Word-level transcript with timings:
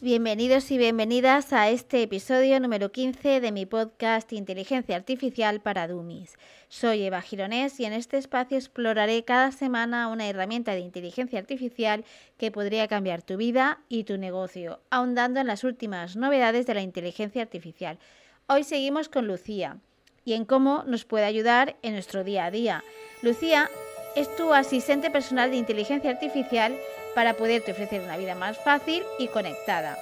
Bienvenidos 0.00 0.70
y 0.70 0.78
bienvenidas 0.78 1.52
a 1.52 1.70
este 1.70 2.02
episodio 2.02 2.60
número 2.60 2.92
15 2.92 3.40
de 3.40 3.50
mi 3.50 3.66
podcast 3.66 4.32
Inteligencia 4.32 4.94
Artificial 4.94 5.60
para 5.60 5.88
Dummies. 5.88 6.36
Soy 6.68 7.02
Eva 7.02 7.20
Gironés 7.20 7.80
y 7.80 7.84
en 7.84 7.92
este 7.92 8.16
espacio 8.16 8.56
exploraré 8.56 9.24
cada 9.24 9.50
semana 9.50 10.06
una 10.06 10.28
herramienta 10.28 10.74
de 10.74 10.82
inteligencia 10.82 11.40
artificial 11.40 12.04
que 12.36 12.52
podría 12.52 12.86
cambiar 12.86 13.22
tu 13.22 13.36
vida 13.36 13.80
y 13.88 14.04
tu 14.04 14.18
negocio, 14.18 14.78
ahondando 14.88 15.40
en 15.40 15.48
las 15.48 15.64
últimas 15.64 16.14
novedades 16.14 16.64
de 16.66 16.74
la 16.74 16.82
inteligencia 16.82 17.42
artificial. 17.42 17.98
Hoy 18.46 18.62
seguimos 18.62 19.08
con 19.08 19.26
Lucía 19.26 19.78
y 20.24 20.34
en 20.34 20.44
cómo 20.44 20.84
nos 20.86 21.06
puede 21.06 21.24
ayudar 21.24 21.74
en 21.82 21.94
nuestro 21.94 22.22
día 22.22 22.44
a 22.44 22.52
día. 22.52 22.84
Lucía 23.22 23.68
es 24.14 24.32
tu 24.36 24.54
asistente 24.54 25.10
personal 25.10 25.50
de 25.50 25.56
inteligencia 25.56 26.12
artificial 26.12 26.78
para 27.18 27.34
poderte 27.34 27.72
ofrecer 27.72 28.00
una 28.00 28.16
vida 28.16 28.36
más 28.36 28.56
fácil 28.58 29.02
y 29.18 29.26
conectada. 29.26 29.98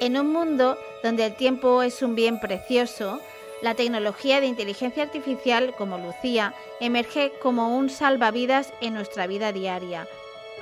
En 0.00 0.18
un 0.18 0.32
mundo 0.32 0.76
donde 1.04 1.24
el 1.24 1.36
tiempo 1.36 1.80
es 1.80 2.02
un 2.02 2.16
bien 2.16 2.40
precioso, 2.40 3.20
la 3.60 3.76
tecnología 3.76 4.40
de 4.40 4.46
inteligencia 4.46 5.04
artificial 5.04 5.72
como 5.78 5.98
Lucía 5.98 6.54
emerge 6.80 7.30
como 7.40 7.76
un 7.76 7.88
salvavidas 7.88 8.72
en 8.80 8.94
nuestra 8.94 9.28
vida 9.28 9.52
diaria. 9.52 10.08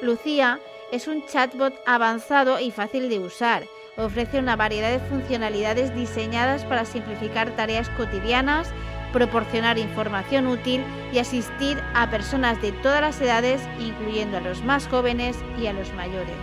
Lucía 0.02 0.60
es 0.92 1.08
un 1.08 1.24
chatbot 1.26 1.72
avanzado 1.86 2.60
y 2.60 2.70
fácil 2.70 3.08
de 3.08 3.20
usar. 3.20 3.64
Ofrece 3.96 4.40
una 4.40 4.56
variedad 4.56 4.90
de 4.90 5.08
funcionalidades 5.08 5.94
diseñadas 5.94 6.66
para 6.66 6.84
simplificar 6.84 7.56
tareas 7.56 7.88
cotidianas 7.96 8.68
proporcionar 9.12 9.78
información 9.78 10.46
útil 10.46 10.84
y 11.12 11.18
asistir 11.18 11.82
a 11.94 12.10
personas 12.10 12.60
de 12.62 12.72
todas 12.72 13.00
las 13.00 13.20
edades, 13.20 13.60
incluyendo 13.78 14.38
a 14.38 14.40
los 14.40 14.62
más 14.64 14.86
jóvenes 14.88 15.36
y 15.60 15.66
a 15.66 15.72
los 15.72 15.92
mayores. 15.94 16.36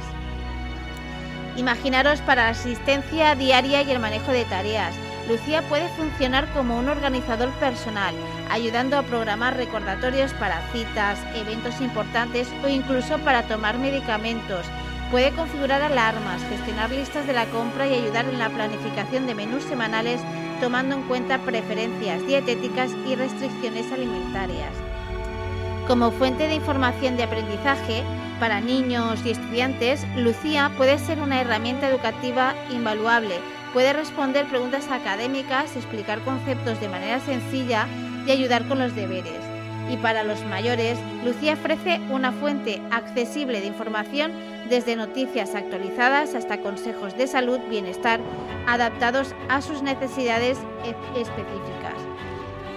Imaginaros 1.58 2.22
para 2.22 2.44
la 2.44 2.50
asistencia 2.50 3.34
diaria 3.34 3.82
y 3.82 3.90
el 3.90 4.00
manejo 4.00 4.32
de 4.32 4.46
tareas. 4.46 4.96
Lucía 5.28 5.62
puede 5.64 5.90
funcionar 5.90 6.48
como 6.54 6.78
un 6.78 6.88
organizador 6.88 7.50
personal, 7.54 8.14
ayudando 8.50 8.98
a 8.98 9.02
programar 9.02 9.58
recordatorios 9.58 10.34
para 10.34 10.62
citas, 10.72 11.20
eventos 11.36 11.82
importantes 11.82 12.48
o 12.64 12.68
incluso 12.68 13.18
para 13.20 13.44
tomar 13.44 13.78
medicamentos. 13.80 14.66
Puede 15.12 15.32
configurar 15.32 15.82
alarmas, 15.82 16.42
gestionar 16.50 16.92
listas 16.92 17.26
de 17.26 17.34
la 17.34 17.46
compra 17.46 17.88
y 17.88 17.96
ayudar 17.96 18.26
en 18.26 18.40
la 18.40 18.50
planificación 18.50 19.26
de 19.26 19.36
menús 19.36 19.64
semanales 19.64 20.22
tomando 20.60 20.96
en 20.96 21.04
cuenta 21.04 21.40
preferencias 21.40 22.26
dietéticas 22.26 22.92
y 23.08 23.16
restricciones 23.16 23.92
alimentarias. 23.92 24.72
Como 25.88 26.12
fuente 26.12 26.48
de 26.48 26.56
información 26.56 27.16
de 27.16 27.24
aprendizaje 27.24 28.04
para 28.40 28.60
niños 28.60 29.20
y 29.26 29.32
estudiantes, 29.32 30.06
Lucía 30.16 30.72
puede 30.78 31.00
ser 31.00 31.20
una 31.20 31.42
herramienta 31.42 31.90
educativa 31.90 32.54
invaluable. 32.70 33.36
Puede 33.74 33.94
responder 33.94 34.46
preguntas 34.48 34.90
académicas, 34.92 35.76
explicar 35.76 36.20
conceptos 36.22 36.80
de 36.82 36.90
manera 36.90 37.20
sencilla 37.20 37.88
y 38.26 38.32
ayudar 38.32 38.68
con 38.68 38.80
los 38.80 38.96
deberes. 38.96 39.40
Y 39.90 39.98
para 39.98 40.24
los 40.24 40.44
mayores, 40.46 41.00
Lucía 41.24 41.54
ofrece 41.54 42.02
una 42.10 42.32
fuente 42.32 42.82
accesible 42.92 43.62
de 43.62 43.68
información 43.68 44.32
desde 44.70 44.96
noticias 44.96 45.56
actualizadas 45.56 46.36
hasta 46.36 46.62
consejos 46.62 47.18
de 47.18 47.28
salud, 47.28 47.60
bienestar, 47.70 48.20
adaptados 48.66 49.34
a 49.50 49.62
sus 49.62 49.82
necesidades 49.82 50.58
específicas. 51.16 51.96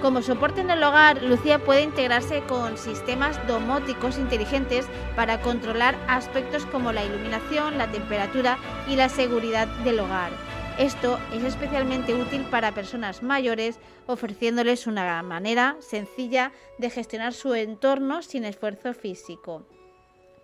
Como 0.00 0.22
soporte 0.22 0.62
en 0.62 0.70
el 0.70 0.82
hogar, 0.82 1.22
Lucía 1.22 1.58
puede 1.58 1.82
integrarse 1.82 2.40
con 2.44 2.78
sistemas 2.78 3.38
domóticos 3.46 4.18
inteligentes 4.18 4.86
para 5.14 5.42
controlar 5.42 5.94
aspectos 6.08 6.64
como 6.66 6.90
la 6.92 7.04
iluminación, 7.04 7.76
la 7.76 7.90
temperatura 7.90 8.58
y 8.88 8.96
la 8.96 9.10
seguridad 9.10 9.66
del 9.84 10.00
hogar. 10.00 10.30
Esto 10.78 11.18
es 11.34 11.44
especialmente 11.44 12.14
útil 12.14 12.44
para 12.44 12.72
personas 12.72 13.22
mayores, 13.22 13.78
ofreciéndoles 14.06 14.86
una 14.86 15.22
manera 15.22 15.76
sencilla 15.80 16.52
de 16.78 16.88
gestionar 16.88 17.34
su 17.34 17.54
entorno 17.54 18.22
sin 18.22 18.46
esfuerzo 18.46 18.94
físico. 18.94 19.66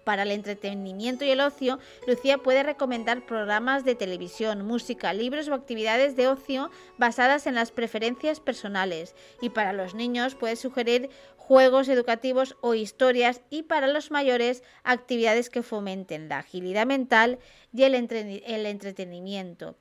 Para 0.07 0.23
el 0.23 0.31
entretenimiento 0.31 1.25
y 1.25 1.31
el 1.31 1.41
ocio, 1.41 1.81
Lucía 2.07 2.39
puede 2.39 2.63
recomendar 2.63 3.27
programas 3.27 3.85
de 3.85 3.97
televisión, 3.97 4.65
música, 4.65 5.13
libros 5.13 5.49
o 5.49 5.55
actividades 5.55 6.15
de 6.15 6.29
ocio 6.29 6.71
basadas 6.97 7.49
en 7.49 7.57
las 7.57 7.73
preferencias 7.73 8.39
personales. 8.39 9.17
Y 9.41 9.51
para 9.51 9.73
los 9.73 9.97
niños 9.97 10.37
puede 10.37 10.55
sugerir 10.55 11.11
juegos 11.37 11.89
educativos 11.89 12.57
o 12.61 12.75
historias 12.75 13.41
y 13.51 13.65
para 13.65 13.89
los 13.89 14.13
mayores 14.13 14.63
actividades 14.85 15.51
que 15.51 15.65
fomenten 15.65 16.29
la 16.29 16.39
agilidad 16.39 16.87
mental 16.87 17.41
y 17.73 17.83
el, 17.83 17.95
entretenimiento. 17.95 19.75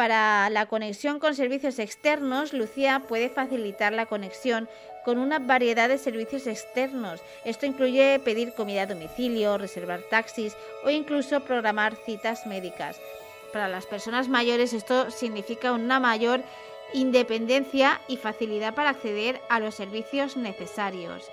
Para 0.00 0.48
la 0.48 0.64
conexión 0.64 1.18
con 1.18 1.34
servicios 1.34 1.78
externos, 1.78 2.54
Lucía 2.54 3.04
puede 3.06 3.28
facilitar 3.28 3.92
la 3.92 4.06
conexión 4.06 4.66
con 5.04 5.18
una 5.18 5.38
variedad 5.38 5.90
de 5.90 5.98
servicios 5.98 6.46
externos. 6.46 7.20
Esto 7.44 7.66
incluye 7.66 8.18
pedir 8.24 8.54
comida 8.54 8.84
a 8.84 8.86
domicilio, 8.86 9.58
reservar 9.58 10.00
taxis 10.08 10.56
o 10.86 10.88
incluso 10.88 11.40
programar 11.40 11.96
citas 12.06 12.46
médicas. 12.46 12.98
Para 13.52 13.68
las 13.68 13.84
personas 13.84 14.26
mayores 14.30 14.72
esto 14.72 15.10
significa 15.10 15.70
una 15.70 16.00
mayor 16.00 16.40
independencia 16.94 18.00
y 18.08 18.16
facilidad 18.16 18.74
para 18.74 18.88
acceder 18.88 19.38
a 19.50 19.60
los 19.60 19.74
servicios 19.74 20.34
necesarios 20.34 21.30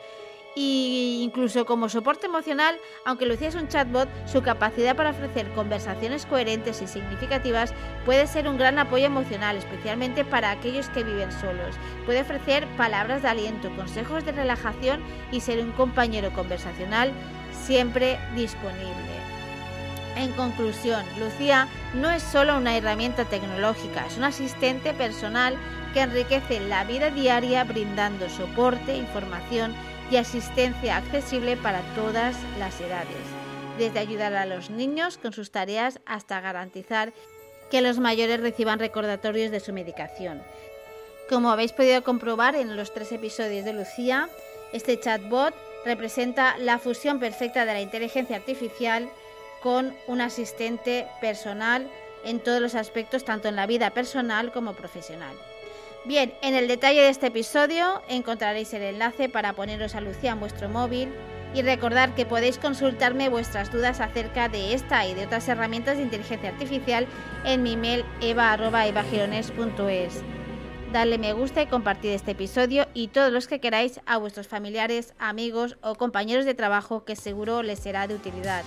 y 0.59 1.21
incluso 1.21 1.67
como 1.67 1.87
soporte 1.87 2.25
emocional, 2.25 2.79
aunque 3.05 3.27
Lucía 3.27 3.49
es 3.49 3.53
un 3.53 3.67
chatbot, 3.67 4.09
su 4.25 4.41
capacidad 4.41 4.95
para 4.95 5.11
ofrecer 5.11 5.47
conversaciones 5.53 6.25
coherentes 6.25 6.81
y 6.81 6.87
significativas 6.87 7.75
puede 8.05 8.25
ser 8.25 8.47
un 8.47 8.57
gran 8.57 8.79
apoyo 8.79 9.05
emocional, 9.05 9.55
especialmente 9.55 10.25
para 10.25 10.49
aquellos 10.49 10.89
que 10.89 11.03
viven 11.03 11.31
solos. 11.31 11.75
Puede 12.07 12.21
ofrecer 12.21 12.65
palabras 12.75 13.21
de 13.21 13.27
aliento, 13.27 13.69
consejos 13.75 14.25
de 14.25 14.31
relajación 14.31 15.03
y 15.31 15.41
ser 15.41 15.63
un 15.63 15.73
compañero 15.73 16.33
conversacional 16.33 17.11
siempre 17.53 18.17
disponible. 18.35 19.17
En 20.15 20.31
conclusión, 20.31 21.05
Lucía 21.19 21.67
no 21.93 22.09
es 22.09 22.23
solo 22.23 22.57
una 22.57 22.75
herramienta 22.75 23.25
tecnológica, 23.25 24.07
es 24.07 24.17
un 24.17 24.23
asistente 24.23 24.95
personal 24.95 25.55
que 25.93 26.01
enriquece 26.01 26.59
la 26.61 26.83
vida 26.83 27.11
diaria 27.11 27.63
brindando 27.63 28.27
soporte, 28.27 28.97
información 28.97 29.75
y 30.09 30.17
asistencia 30.17 30.97
accesible 30.97 31.57
para 31.57 31.81
todas 31.95 32.35
las 32.59 32.79
edades, 32.79 33.07
desde 33.77 33.99
ayudar 33.99 34.33
a 34.35 34.45
los 34.45 34.69
niños 34.69 35.17
con 35.17 35.33
sus 35.33 35.51
tareas 35.51 35.99
hasta 36.05 36.39
garantizar 36.39 37.13
que 37.69 37.81
los 37.81 37.99
mayores 37.99 38.39
reciban 38.39 38.79
recordatorios 38.79 39.51
de 39.51 39.59
su 39.59 39.73
medicación. 39.73 40.41
Como 41.29 41.51
habéis 41.51 41.73
podido 41.73 42.03
comprobar 42.03 42.55
en 42.55 42.77
los 42.77 42.93
tres 42.93 43.11
episodios 43.11 43.65
de 43.65 43.73
Lucía, 43.73 44.29
este 44.71 44.99
chatbot 44.99 45.53
representa 45.83 46.57
la 46.57 46.79
fusión 46.79 47.19
perfecta 47.19 47.65
de 47.65 47.73
la 47.73 47.81
inteligencia 47.81 48.37
artificial 48.37 49.09
con 49.61 49.93
un 50.07 50.21
asistente 50.21 51.07
personal 51.19 51.89
en 52.23 52.39
todos 52.39 52.61
los 52.61 52.75
aspectos, 52.75 53.25
tanto 53.25 53.47
en 53.47 53.55
la 53.55 53.67
vida 53.67 53.91
personal 53.91 54.51
como 54.51 54.73
profesional. 54.73 55.35
Bien, 56.05 56.33
en 56.41 56.55
el 56.55 56.67
detalle 56.67 57.01
de 57.01 57.09
este 57.09 57.27
episodio 57.27 58.01
encontraréis 58.07 58.73
el 58.73 58.83
enlace 58.83 59.29
para 59.29 59.53
poneros 59.53 59.95
a 59.95 60.01
Lucía 60.01 60.31
en 60.31 60.39
vuestro 60.39 60.69
móvil 60.69 61.09
y 61.53 61.61
recordar 61.61 62.15
que 62.15 62.25
podéis 62.25 62.57
consultarme 62.57 63.29
vuestras 63.29 63.71
dudas 63.71 63.99
acerca 63.99 64.49
de 64.49 64.73
esta 64.73 65.05
y 65.07 65.13
de 65.13 65.25
otras 65.25 65.47
herramientas 65.47 65.97
de 65.97 66.03
inteligencia 66.03 66.49
artificial 66.49 67.07
en 67.45 67.63
mi 67.63 67.73
email 67.73 68.05
eva.evagirones.es. 68.21 70.21
Dadle 70.93 71.17
me 71.17 71.33
gusta 71.33 71.61
y 71.61 71.67
compartid 71.67 72.11
este 72.11 72.31
episodio 72.31 72.87
y 72.93 73.09
todos 73.09 73.33
los 73.33 73.47
que 73.47 73.59
queráis 73.59 73.99
a 74.05 74.17
vuestros 74.17 74.47
familiares, 74.47 75.13
amigos 75.19 75.77
o 75.81 75.95
compañeros 75.95 76.45
de 76.45 76.53
trabajo 76.53 77.03
que 77.03 77.17
seguro 77.17 77.63
les 77.63 77.79
será 77.79 78.07
de 78.07 78.15
utilidad. 78.15 78.63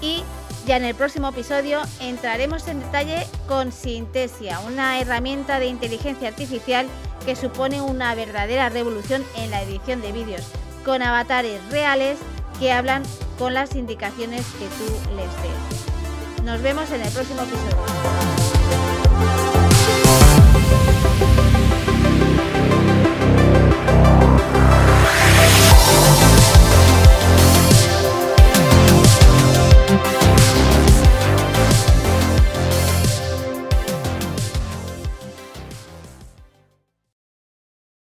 Y 0.00 0.22
ya 0.66 0.76
en 0.76 0.84
el 0.84 0.94
próximo 0.94 1.28
episodio 1.28 1.80
entraremos 2.00 2.68
en 2.68 2.80
detalle 2.80 3.26
con 3.48 3.72
Sintesia, 3.72 4.60
una 4.60 5.00
herramienta 5.00 5.58
de 5.58 5.66
inteligencia 5.66 6.28
artificial 6.28 6.86
que 7.24 7.36
supone 7.36 7.80
una 7.80 8.14
verdadera 8.14 8.68
revolución 8.68 9.24
en 9.36 9.50
la 9.50 9.62
edición 9.62 10.00
de 10.00 10.12
vídeos, 10.12 10.42
con 10.84 11.02
avatares 11.02 11.60
reales 11.70 12.18
que 12.58 12.72
hablan 12.72 13.02
con 13.38 13.54
las 13.54 13.74
indicaciones 13.74 14.44
que 14.58 14.66
tú 14.66 15.14
les 15.16 15.30
des. 15.42 16.44
Nos 16.44 16.62
vemos 16.62 16.90
en 16.90 17.02
el 17.02 17.10
próximo 17.10 17.42
episodio. 17.42 18.99